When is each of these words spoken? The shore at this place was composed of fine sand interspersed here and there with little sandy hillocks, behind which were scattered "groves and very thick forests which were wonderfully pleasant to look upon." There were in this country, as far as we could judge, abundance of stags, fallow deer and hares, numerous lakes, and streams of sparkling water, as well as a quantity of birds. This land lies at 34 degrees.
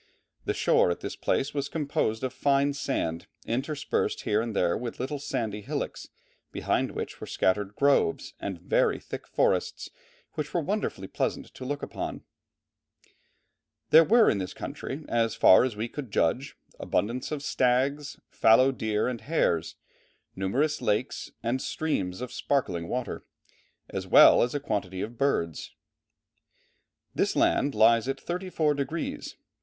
The 0.45 0.55
shore 0.55 0.89
at 0.89 1.01
this 1.01 1.15
place 1.15 1.53
was 1.53 1.69
composed 1.69 2.23
of 2.23 2.33
fine 2.33 2.73
sand 2.73 3.27
interspersed 3.45 4.21
here 4.21 4.41
and 4.41 4.55
there 4.55 4.75
with 4.75 4.99
little 4.99 5.19
sandy 5.19 5.61
hillocks, 5.61 6.07
behind 6.51 6.89
which 6.93 7.21
were 7.21 7.27
scattered 7.27 7.75
"groves 7.75 8.33
and 8.39 8.59
very 8.59 8.99
thick 8.99 9.27
forests 9.27 9.91
which 10.33 10.55
were 10.55 10.59
wonderfully 10.61 11.07
pleasant 11.07 11.53
to 11.53 11.65
look 11.65 11.83
upon." 11.83 12.23
There 13.91 14.03
were 14.03 14.27
in 14.27 14.39
this 14.39 14.55
country, 14.55 15.05
as 15.07 15.35
far 15.35 15.63
as 15.63 15.75
we 15.75 15.87
could 15.87 16.09
judge, 16.09 16.55
abundance 16.79 17.31
of 17.31 17.43
stags, 17.43 18.19
fallow 18.31 18.71
deer 18.71 19.07
and 19.07 19.21
hares, 19.21 19.75
numerous 20.35 20.81
lakes, 20.81 21.29
and 21.43 21.61
streams 21.61 22.21
of 22.21 22.33
sparkling 22.33 22.87
water, 22.87 23.23
as 23.87 24.07
well 24.07 24.41
as 24.41 24.55
a 24.55 24.59
quantity 24.59 25.01
of 25.03 25.15
birds. 25.19 25.75
This 27.13 27.35
land 27.35 27.75
lies 27.75 28.07
at 28.07 28.19
34 28.19 28.73
degrees. 28.73 29.35